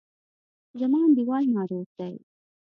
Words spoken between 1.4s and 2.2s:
ناروغ دی.